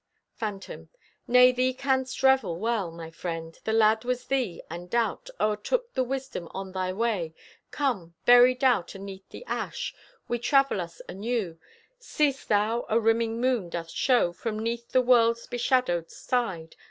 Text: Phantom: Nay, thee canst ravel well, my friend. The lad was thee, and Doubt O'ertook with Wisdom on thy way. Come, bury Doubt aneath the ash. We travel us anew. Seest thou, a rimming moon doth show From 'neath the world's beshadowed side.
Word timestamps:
Phantom: 0.33 0.89
Nay, 1.27 1.51
thee 1.51 1.75
canst 1.75 2.23
ravel 2.23 2.57
well, 2.57 2.89
my 2.89 3.11
friend. 3.11 3.59
The 3.65 3.71
lad 3.71 4.03
was 4.03 4.25
thee, 4.25 4.59
and 4.67 4.89
Doubt 4.89 5.29
O'ertook 5.39 5.95
with 5.95 6.07
Wisdom 6.07 6.47
on 6.55 6.71
thy 6.71 6.91
way. 6.91 7.35
Come, 7.69 8.15
bury 8.25 8.55
Doubt 8.55 8.95
aneath 8.95 9.29
the 9.29 9.45
ash. 9.45 9.93
We 10.27 10.39
travel 10.39 10.81
us 10.81 11.03
anew. 11.07 11.59
Seest 11.99 12.49
thou, 12.49 12.87
a 12.89 12.99
rimming 12.99 13.39
moon 13.39 13.69
doth 13.69 13.91
show 13.91 14.33
From 14.33 14.57
'neath 14.57 14.91
the 14.91 15.03
world's 15.03 15.45
beshadowed 15.45 16.09
side. 16.09 16.77